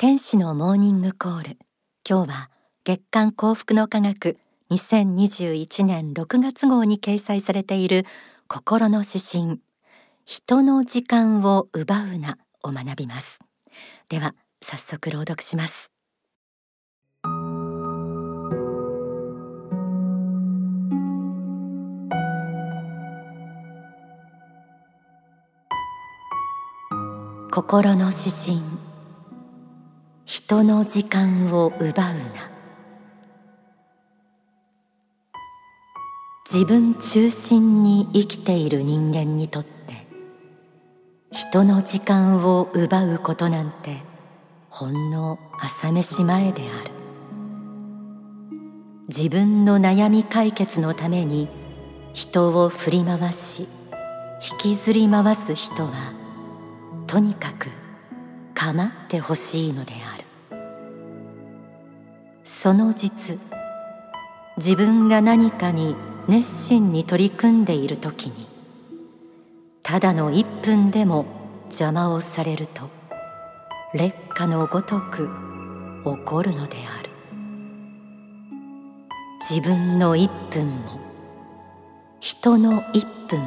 [0.00, 1.58] 天使のモーニングコール。
[2.08, 2.50] 今日は
[2.84, 4.38] 月刊幸福の科学
[4.70, 8.06] 2021年6月号に掲載されている
[8.46, 9.60] 心の指針。
[10.24, 13.40] 人の時間を奪うなを学びます。
[14.08, 15.90] では早速朗読します。
[27.50, 28.77] 心の指針。
[30.30, 32.50] 人の時間を奪うな。
[36.44, 40.06] 自分中心に生きている人間にとって
[41.32, 44.02] 人の時間を奪うことなんて
[44.68, 46.90] ほんの朝飯前である。
[49.08, 51.48] 自分の悩み解決のために
[52.12, 53.66] 人を振り回し
[54.52, 56.12] 引きずり回す人は
[57.06, 57.68] とにかく
[58.54, 60.17] 構ってほしいのである。
[62.68, 63.38] その実
[64.58, 65.96] 自分が何かに
[66.28, 68.46] 熱心に取り組んでいる時に
[69.82, 71.24] ただの一分でも
[71.70, 72.90] 邪魔をされると
[73.94, 75.30] 劣化のごとく
[76.04, 77.08] 起こるのである。
[79.48, 81.00] 自分の一分も
[82.20, 83.40] 人の一分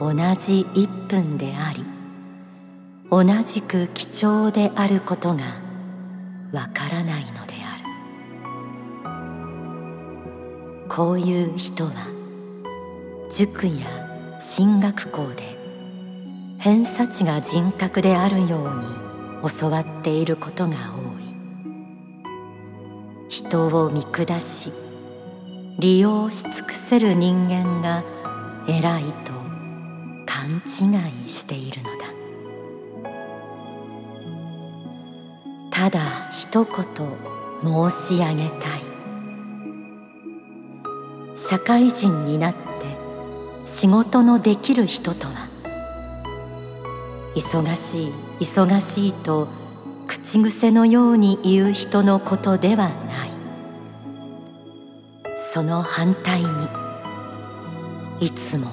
[0.00, 1.84] も同じ一分であり
[3.08, 5.44] 同じく貴重であることが
[6.52, 7.51] わからないので
[10.94, 11.92] こういう人は
[13.34, 13.72] 塾や
[14.38, 15.56] 進学校で
[16.58, 21.22] 偏差値が人格であるように教わっていることが多い。
[23.30, 24.70] 人を見下し
[25.78, 28.04] 利用し尽くせる人間が
[28.68, 29.32] 偉いと
[30.26, 32.04] 勘違いしているのだ。
[35.70, 36.84] ただ一言
[37.62, 38.91] 申し上げたい。
[41.52, 42.58] 社会人になって
[43.66, 45.50] 仕事のできる人とは
[47.34, 49.48] 忙しい忙しいと
[50.06, 53.30] 口癖のように言う人のことではない。
[55.52, 56.48] その反対に
[58.20, 58.70] いつも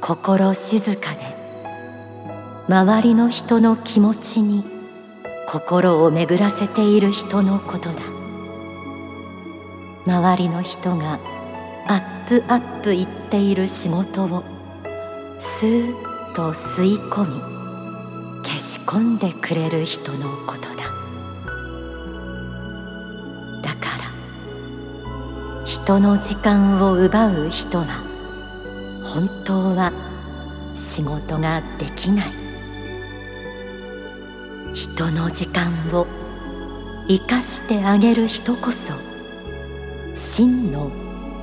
[0.00, 1.36] 心静かで
[2.70, 4.64] 周りの人の気持ちに
[5.46, 7.96] 心を巡らせている人のことだ。
[10.06, 11.20] 周りの人が
[11.86, 14.44] アップアップ言っている仕事を
[15.38, 17.40] スーッと吸い込み
[18.44, 20.84] 消し込んでくれる人のことだ。
[23.62, 27.86] だから人の時間を奪う人は
[29.02, 29.92] 本当は
[30.74, 32.32] 仕事ができない。
[34.74, 36.06] 人の時間を
[37.08, 38.78] 生かしてあげる人こそ
[40.14, 40.90] 真の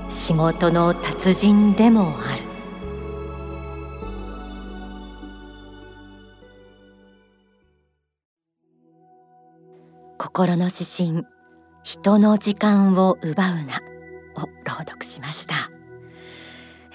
[0.10, 2.44] 仕事の達人でもある。
[10.18, 11.26] 心の指針
[11.84, 13.82] 人の時間を奪うな
[14.36, 15.70] を朗読しました。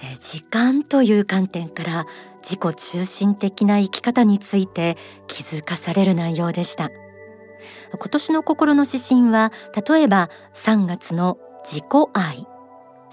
[0.03, 2.05] え時間という観点から
[2.43, 4.97] 自己中心的な生き方について
[5.27, 6.89] 気づかされる内容でした。
[7.97, 9.53] 今年の心の指針は
[9.87, 11.83] 例えば3月の自己
[12.13, 12.54] 愛。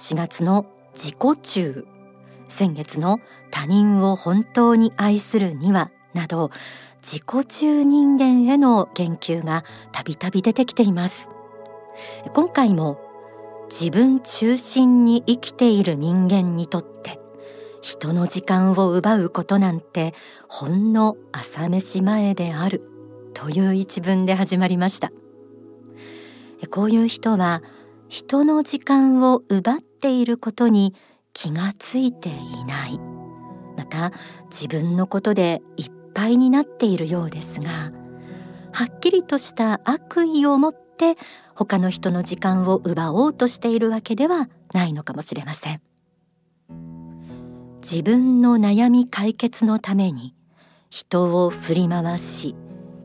[0.02, 1.86] 4月の自己中。
[2.48, 3.20] 先月の
[3.52, 6.50] 他人を本当に愛するにはなど
[7.00, 11.28] 自己中人間への言及がたびたび出てきています。
[12.34, 12.98] 今回も
[13.70, 17.20] 自分中心に生きている人間にとって
[17.80, 20.14] 人の時間を奪うことなんて
[20.48, 22.82] ほんの朝飯前である
[23.34, 25.12] という一文で始まりました。
[26.70, 27.62] こういう人は
[28.08, 30.94] 人の時間を奪っていることに
[31.32, 33.00] 気がついていない。
[33.76, 34.12] また
[34.50, 37.92] 自分のことでいっぱいになっているようですが
[38.72, 41.16] はっきりとした悪意を持って
[41.54, 45.80] 他の人の時間を奪おうとしているわけではないのかもしれません。
[47.82, 50.34] 自分の悩み解決のために
[50.88, 52.54] 人を振り回し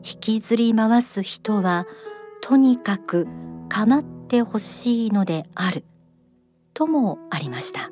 [0.04, 1.86] 引きずり回す人は
[2.40, 3.26] とにかく
[3.68, 5.84] 構ってほしいのである。
[6.78, 7.90] ともありました。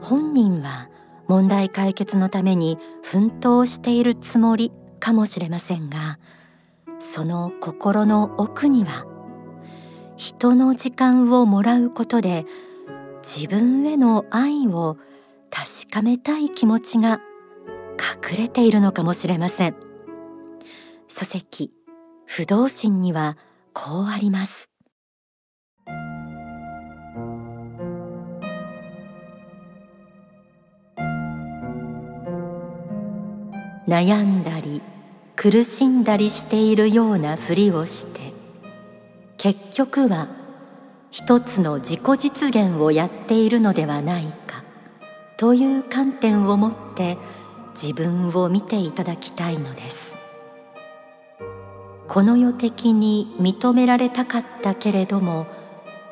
[0.00, 0.88] 本人は
[1.28, 6.18] 問題解決のために奮闘しているつもりかもしれませんが
[6.98, 9.04] その心の奥には
[10.16, 12.46] 人の時間をもらうことで
[13.22, 14.96] 自分への愛を
[15.50, 17.20] 確かめたい気持ちが
[18.32, 19.76] 隠れているのかもしれません。
[21.06, 21.70] 書籍
[22.24, 23.36] 不動心には
[23.74, 24.69] こうあります。
[33.90, 34.82] 悩んだり
[35.34, 38.32] 苦しんだりしているようなふりをして
[39.36, 40.28] 結局は
[41.10, 44.62] 一つの自己実現をやっているのではないか
[45.36, 47.18] という観点を持って
[47.74, 50.12] 自分を見ていただきたいのです。
[52.06, 55.48] この世的に認められたかったけれども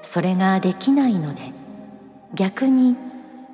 [0.03, 1.53] それができないので
[2.35, 2.97] 逆に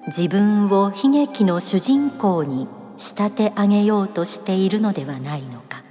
[0.06, 5.82] 自分を悲劇の主人公に仕立て上げようとしているのではないのか。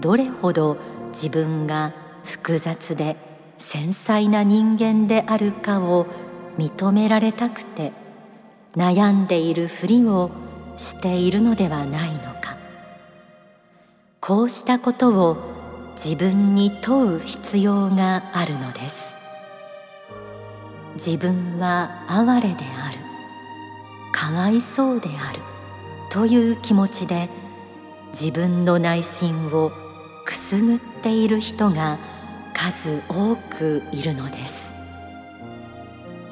[0.00, 0.76] どれほど
[1.08, 1.94] 自分が
[2.24, 3.16] 複雑で
[3.58, 6.06] 繊細な人間であるかを
[6.58, 7.92] 認められたくて
[8.76, 10.30] 悩んでいるふりを
[10.76, 12.56] しているのではないのか。
[14.20, 15.36] こうしたことを
[15.94, 18.96] 自分に問う必要があるのです。
[20.94, 23.05] 自分は哀れである。
[24.16, 25.40] かわいそうである。
[26.08, 27.28] という気持ちで
[28.18, 29.70] 自分の内心を
[30.24, 31.98] くすぐっている人が
[32.54, 34.54] 数多くいるのです。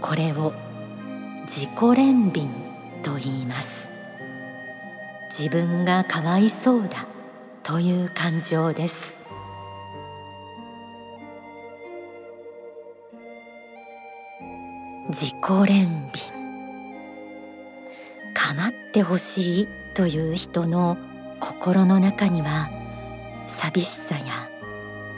[0.01, 0.55] これを
[1.43, 2.49] 自己憐憫
[3.03, 3.91] と言います。
[5.29, 7.07] 自分がかわいそうだ
[7.63, 9.19] という感情です。
[15.11, 15.67] 自己憐
[16.11, 16.44] 憫。
[18.47, 20.99] 構ってほしいという人の
[21.41, 22.69] 心の中には
[23.47, 24.51] 寂しさや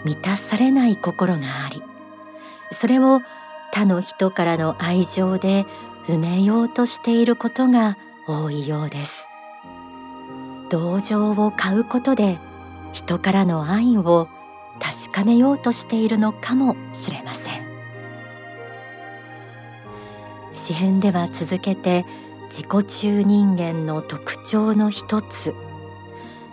[0.04, 1.82] 満たされない心があり
[2.72, 3.20] それを
[3.72, 5.66] 他の人からの愛情で
[6.06, 9.28] 埋めようとしていることが多いようです。
[10.70, 12.38] 同情を買うことで
[12.92, 14.28] 人からの愛を
[14.80, 17.66] 確かめようとしているのかもしれません。
[20.54, 22.06] 詩編では続けて
[22.56, 25.54] 自己中人間の特徴の一つ。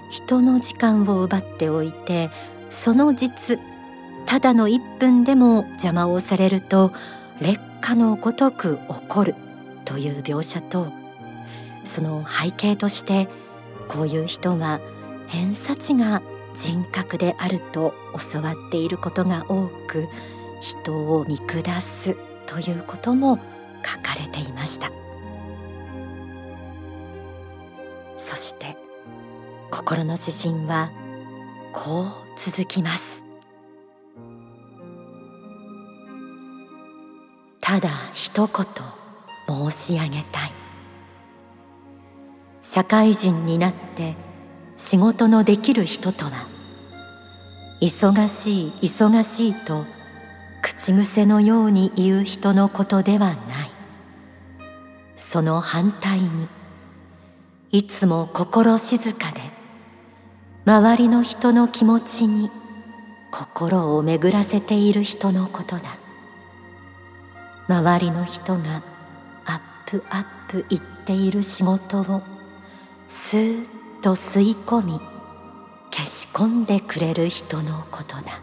[0.09, 2.29] 人の時間を奪っておいて
[2.69, 3.57] その実
[4.25, 6.91] ただの1分でも邪魔をされると
[7.39, 9.35] 劣化のごとく怒る
[9.85, 10.91] という描写と
[11.85, 13.29] その背景として
[13.88, 14.81] こういう人は
[15.27, 16.21] 偏差値が
[16.55, 17.95] 人格であると
[18.31, 20.07] 教わっていることが多く
[20.61, 22.15] 人を見下す
[22.45, 23.39] ということも
[23.83, 25.02] 書かれていました。
[28.43, 28.75] して
[29.71, 30.91] 心の指針は
[31.71, 32.05] こう
[32.37, 33.23] 続きます。
[37.61, 38.65] ただ一言
[39.71, 40.51] 申し上げたい。
[42.61, 44.15] 社会人になって
[44.77, 46.47] 仕事のできる人とは
[47.81, 49.85] 忙しい忙しいと
[50.61, 53.37] 口癖のように言う人のことではない。
[55.15, 56.47] その反対に
[57.73, 59.41] いつも心静かで
[60.63, 62.51] 周りの人の気持ちに
[63.31, 65.97] 心を巡らせている人のことだ。
[67.67, 68.83] 周りの人が
[69.45, 72.21] アップアップ言っている仕事を
[73.07, 73.67] スーッ
[74.03, 75.01] と吸い込み
[75.89, 78.39] 消し込んでくれる人のことだ。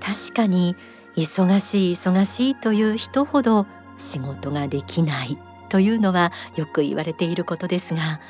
[0.00, 0.76] 確かに
[1.14, 3.66] 忙しい忙しいという人ほど
[4.00, 5.38] 仕事ができない
[5.68, 8.20] というのはよく言われていることですが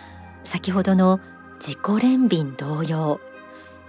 [0.45, 1.21] 先ほどの
[1.59, 3.21] 自己憐憫同様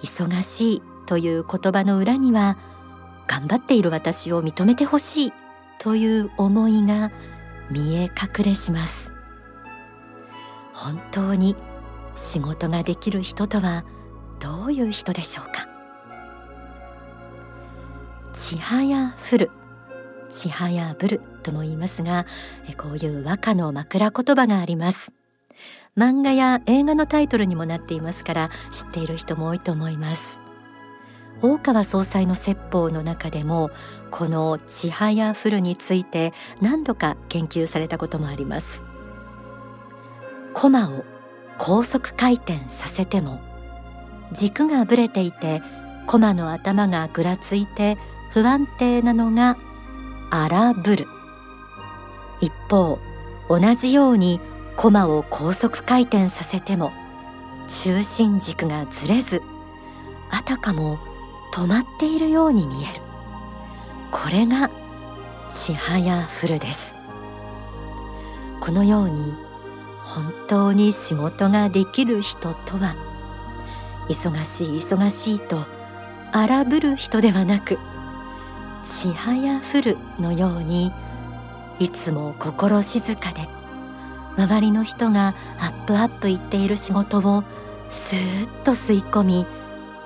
[0.02, 2.58] 忙しいという言葉の裏には
[3.28, 5.34] 頑張っている私を認めてほしい
[5.80, 7.12] という思いが
[7.70, 9.12] 見え隠れします。
[10.74, 11.56] 本当に
[12.16, 13.86] 仕事ができる人とは
[14.40, 15.68] どういう人でしょうか？
[18.34, 19.52] ちはやふる。
[20.32, 22.26] ちはやぶるとも言いますが
[22.78, 25.12] こういう和歌の枕言葉があります。
[25.98, 30.24] 漫画や映画のタイトルにもなっていますから知っている人も多いと思います。
[31.42, 33.72] 大川総裁の説法の中でも
[34.10, 38.68] このちはやふるについて何度か研究されたこともあります。
[40.54, 41.04] 駒を
[41.58, 43.40] 高速回転させても
[44.34, 45.62] 軸がぶれていて
[46.08, 47.98] 駒の頭がぐらついて
[48.32, 49.58] 不安定なのが
[50.32, 51.08] 荒ぶる。
[52.40, 52.98] 一方
[53.50, 54.40] 同じように
[54.78, 56.92] 駒を高速回転させても
[57.68, 59.42] 中心軸がずれず
[60.30, 60.98] あたかも
[61.54, 63.02] 止まっているように見える。
[64.10, 64.72] これが
[65.50, 66.80] ちはやふるです。
[68.62, 69.34] このように
[70.02, 72.96] 本当に仕事ができる人とは
[74.08, 75.66] 忙しい忙しいと
[76.32, 77.78] 荒ぶる人ではなく
[78.86, 80.92] ちはやふるのように
[81.80, 83.48] いつも心静かで
[84.38, 87.44] 周りの人がアップアップ言っている仕事を
[87.90, 89.46] スーッと吸い込み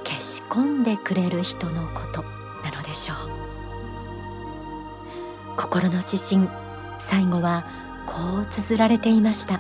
[0.04, 2.24] 消し込んでくれる人のこと
[2.64, 3.18] なのでしょう。
[5.58, 6.50] 心の指針
[7.00, 7.66] 最後は
[8.06, 9.60] こう綴られていました。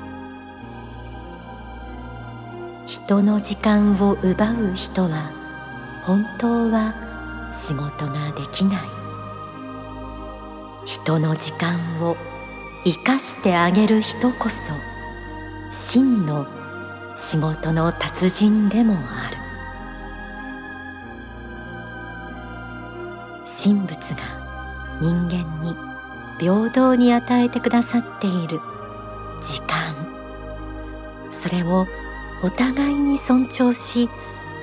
[2.86, 5.32] 人の時間を奪う人は
[6.04, 6.94] 本当は
[7.52, 8.95] 仕事ができない。
[11.06, 12.18] 人の時間を
[12.84, 14.56] 生かしてあげる人こそ
[15.70, 16.48] 真の
[17.16, 19.38] 仕事の達人でもある。
[23.46, 25.76] 神仏が人間に
[26.40, 28.60] 平等に与えてくださっている
[29.44, 29.94] 時間。
[31.30, 31.86] それを
[32.42, 34.10] お互いに尊重し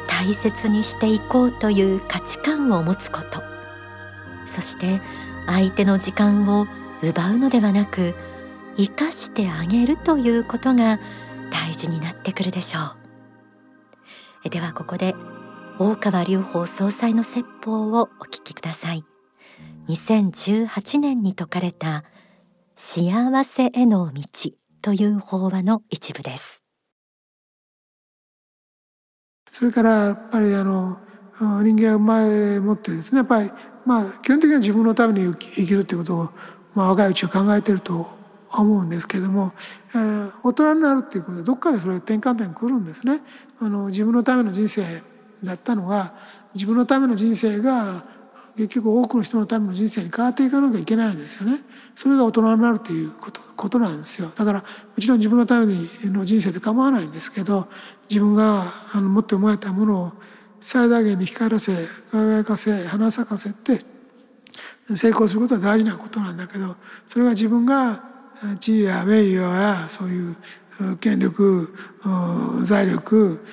[0.09, 3.41] 大切にしていこうという価値観を持つこと。
[4.53, 5.01] そして
[5.47, 6.67] 相手の時間を
[7.03, 8.15] 奪うのではなく
[8.77, 10.99] 生かしてあげるということが
[11.51, 12.79] 大事になってくるでしょ
[14.45, 14.51] う。
[14.51, 15.15] ではここで
[15.79, 19.05] 大川隆法総裁の説法をお聞きください。
[19.89, 22.05] 2018年に説かれた
[22.75, 24.23] 幸せへの道
[24.81, 26.63] という法話の一部です。
[29.53, 30.99] それからやっぱりあの
[31.63, 33.51] 人間は生まれ持ってですねやっぱり
[33.85, 36.29] まあ基本的には自分のために生きるということを、
[36.75, 38.09] まあ、若いうちは考えてると
[38.51, 39.53] 思うんですけれども、
[39.95, 43.21] えー、大人になるっていうことでどっかでそれ転換点来るんですね。
[43.61, 44.83] あの自分のための人生
[45.43, 46.15] だったのが
[46.55, 48.05] 自分のための人生が
[48.57, 51.61] 結局多くの人のための人生に変わっていかなきゃいけないんですよね。
[51.95, 54.31] それが大人になるということことなんですよ。
[54.35, 54.65] だからも
[55.01, 57.69] ちろん自分のための人生で構わないんですけど
[58.09, 60.13] 自分があの持って思えたものを
[60.63, 61.73] 最大限に光らせ
[62.13, 63.79] 輝かせ花咲かせて
[64.95, 66.77] 成功することは大事なことなんだけど
[67.07, 68.01] それが自分が
[68.61, 70.37] 地位や名誉やそういう
[70.99, 71.75] 権力
[72.63, 73.45] 財力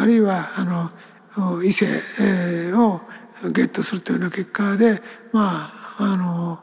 [0.00, 0.92] あるいはあ
[1.38, 1.86] の異性
[2.74, 3.00] を
[3.52, 5.00] ゲットするというような結果で
[5.32, 6.60] まああの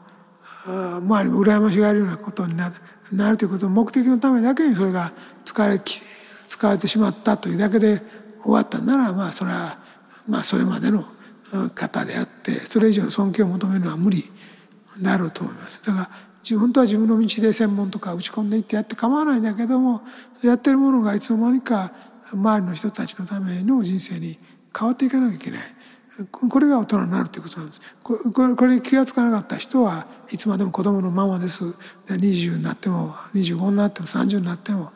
[1.00, 2.70] 周りも羨ましがるようなことにな
[3.30, 5.12] るということの目的のためだけにそれが
[5.44, 5.80] 使われ
[6.48, 8.02] 使われてしまったというだけで
[8.42, 9.83] 終わったならまあそれは
[10.28, 11.04] まあそれまでの
[11.74, 14.24] 方であってそれ以上の尊敬を求めるのは無理
[15.00, 15.82] だろうと思います。
[15.84, 20.02] だから本当は自分の道で専門とか打ち込んでいってやって構わないんだけども
[20.42, 21.92] やってるものがいつの間にか
[22.32, 24.38] 周りの人たちのための人生に
[24.76, 25.60] 変わっていかなきゃいけない。
[26.30, 27.80] これが大人になるということなんです。
[28.02, 28.14] こ
[28.46, 31.64] れこれに気が付かなかった人はいつまでも子供のままです。
[32.06, 34.92] 20になっても25になっても30になっても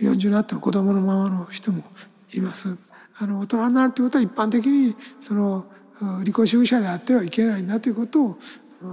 [0.00, 1.82] 40になっても子供のままの人も
[2.32, 2.76] います。
[3.18, 5.66] あの大人になるということは一般的にその
[6.24, 8.38] 利己主義者であってはいけないんだということを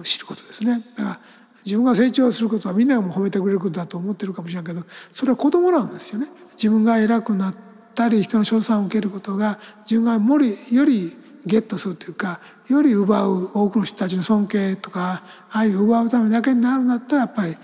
[0.04, 1.20] 知ることですねだから
[1.66, 7.56] 自分が成長することはみんながも褒めてくれることだと思ってるかもしれないけどそれは子供なんですよね自分が偉くなっ
[7.96, 17.56] たり人の称賛を受けることが自分がよりよりゲットするというかより奪う多くの人たちの尊敬とか愛を奪うためだけになるんだったらやっぱり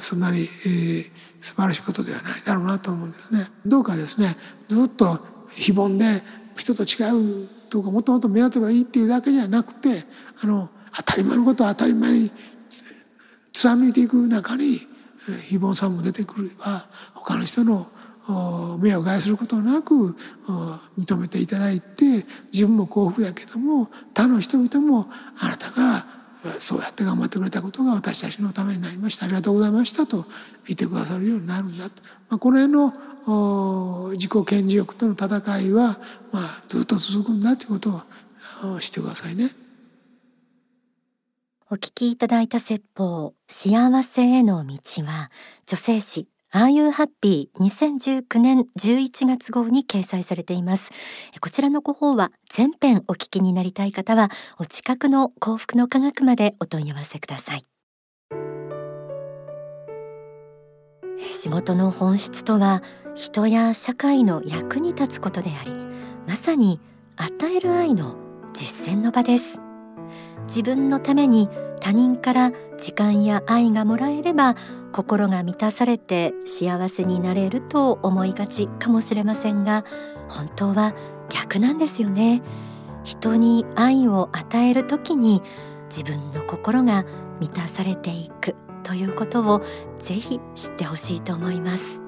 [0.00, 1.10] そんなに、えー、
[1.40, 3.46] 素晴らしいことではないだろうなと思うんですね。
[3.66, 4.36] どうかですね
[4.68, 6.22] ずっと非凡で
[6.56, 10.04] 人と違うとかもっともっと目立てばいいっていうだけじゃなくて
[10.42, 12.30] あの当たり前のことを当たり前に
[13.52, 14.80] 貫いていく中に
[15.48, 17.86] 非凡さんも出てくれば他の人の
[18.80, 20.16] 目を害することなく
[20.98, 25.08] 認めていただいて自分も幸福だけども他の人々も
[25.40, 26.06] あなたが
[26.58, 29.24] そうやって頑張ってくれたことが私たちのためになりました。
[29.24, 30.26] ありがとうございましたと
[30.66, 32.92] 言ってくださるようになるんだと、まあ、この辺の
[33.26, 35.98] 自己顕示欲との戦いは、
[36.32, 38.02] まあ、ずっと続くんだということ
[38.76, 39.50] をしてくださいね。
[41.70, 45.30] お聞きいただいた説法幸せへの道は
[45.66, 50.90] 女性誌 Are You Happy 2019年11月号に掲載されています
[51.40, 57.66] こちらのご報は全編お聞きになりたい方はお近くの幸福の科学までお問い合わせください
[61.32, 65.70] 仕事の本質とは人や社会の役に立つことであり
[66.26, 66.80] まさに
[67.16, 68.16] 与える愛の
[68.52, 69.60] 実践の場です。
[70.46, 71.48] 自分のために
[71.80, 74.56] 他人から時間や愛がもらえれば
[74.92, 79.84] 心が満たされて幸せになれると思いがちかもしれませんが
[80.28, 80.94] 本当は
[81.28, 82.42] 逆なんですよね。
[83.04, 85.42] 人に愛を与える時に
[85.88, 87.04] 自分の心が
[87.38, 89.62] 満たされていくということを
[90.00, 92.03] ぜひ知ってほしいと思います。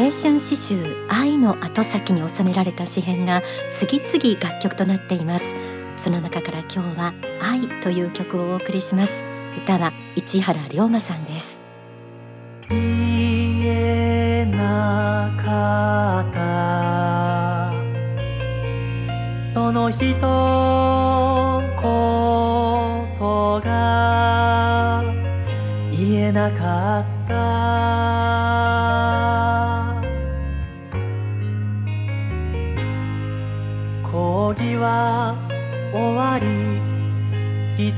[0.00, 3.42] 青春詩集愛の後先に収められた詩編が
[3.78, 5.44] 次々楽曲となっています。
[6.02, 9.12] その中から今日は愛という曲をお送りします。
[9.62, 11.54] 歌は市原龍馬さんです。
[12.70, 12.78] 言
[13.66, 17.70] えなかった。
[19.52, 20.00] その人
[21.76, 25.04] ことが
[25.92, 27.09] 言えなかった。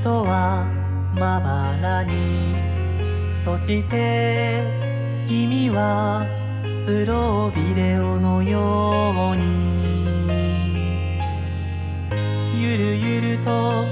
[0.03, 0.67] 人は
[1.15, 2.57] まばらに
[3.45, 4.61] そして
[5.29, 6.27] 君は
[6.85, 10.41] スロービデオのように
[12.53, 13.85] ゆるゆると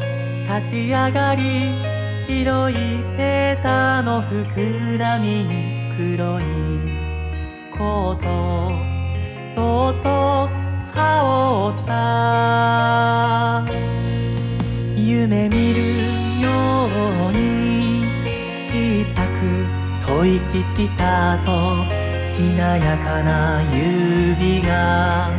[0.52, 1.78] 立ち上がり
[2.26, 2.74] 白い
[3.16, 6.44] セーターの膨らみに黒い
[7.70, 8.72] コート
[9.54, 10.48] そっと
[10.92, 12.00] 羽織った。
[15.20, 15.89] 夢見る
[20.24, 21.84] 息した後
[22.18, 25.30] しなやかな指が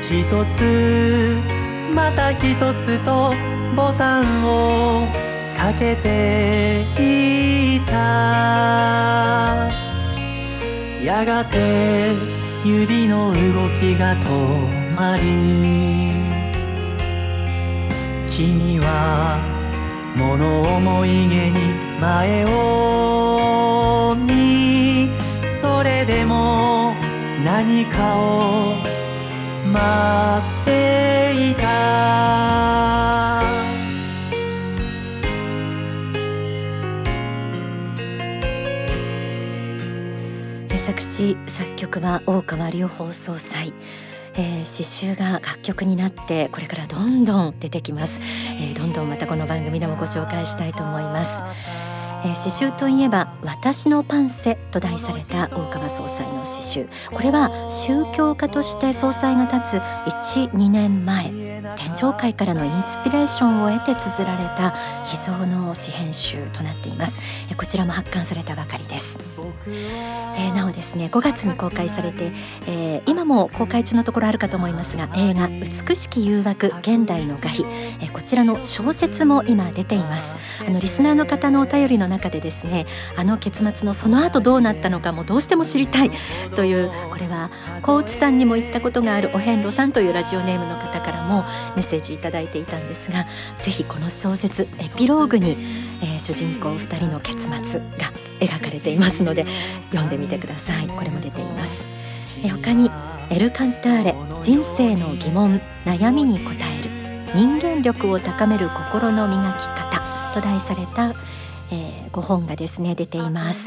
[0.00, 0.24] 一
[0.56, 1.36] つ
[1.94, 3.32] また一つと
[3.76, 5.06] ボタンを
[5.56, 6.82] かけて
[7.76, 8.62] いた。
[11.02, 12.12] やがて
[12.64, 15.22] 指の動きが止まり
[18.30, 19.40] 君は
[20.16, 21.58] 物思いげに
[22.00, 23.11] 前を
[24.14, 25.08] 見
[25.60, 26.92] それでも
[27.44, 28.74] 何かを
[29.72, 33.40] 待っていた
[40.84, 43.72] 作詞作曲は大川隆法総裁。
[44.34, 48.12] えー、詩集が楽曲になってこれからどんどん出てきます、
[48.58, 51.30] えー、どんどんまたこの番組でもご紹介したいと思います、
[52.24, 61.51] えー、詩集といえば私のパンセと題された大川総裁の詩集これは宗教家として総裁が立つ12年前。
[61.76, 64.70] 天上界からのインスピレーションを得て綴られた
[65.04, 67.12] 秘蔵の詩編集となっています。
[67.56, 69.16] こちらも発刊されたばかりです。
[70.36, 72.32] えー、なおですね5月に公開されて、
[72.66, 80.24] えー、今も公開中のところあるかと思いますが映画美しき誘惑現代の画碑、えー、こちらの小説も今出ています。
[80.66, 82.86] あのリスナーの方のお便りの中でですね
[83.16, 86.10] あの結末のその後どうなったのかもどうしても知りたい
[86.54, 87.50] というこれは
[87.82, 91.41] 高津さんにも言ったことがあるお遍路さんというラジオネームの方からも
[91.76, 93.26] メッセージいただいていたんですが
[93.62, 95.56] ぜひこの小説エピローグに、
[96.02, 99.46] えー、主人公2人の結末が描かれていますので
[99.90, 100.86] 読んでみてください。
[100.88, 101.72] これも出ています。
[102.44, 102.90] え他に
[103.30, 106.90] エルカンターレ人生の疑問悩みに答える
[107.34, 110.02] 人間力を高める心の磨き方
[110.34, 111.14] と題された、
[111.72, 113.60] えー、5本がですね出ています。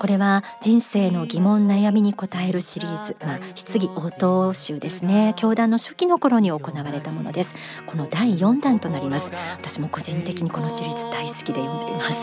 [0.00, 5.32] これは人生の疑問悩みに答えるシリーズ、まあ、質疑応答集ですね。
[5.36, 7.50] 教団の初期の頃に行われたものです。
[7.86, 9.26] この第4弾となります。
[9.52, 12.16] 私も個人的にこのシリーズ大好きで読んでいます。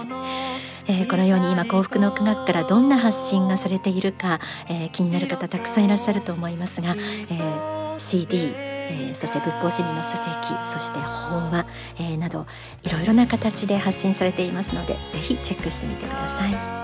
[0.87, 6.95] えー、このように今幸福の科学からどんな発信がされているか、えー、気になる方たくさんいらっしゃると思いますが、
[7.29, 10.25] えー、CD えー、そして仏法真理の書籍
[10.71, 11.65] そして法話、
[11.97, 12.45] えー、など
[12.83, 16.78] いろいろな形で発信されていますのでぜひチェックしてみてください。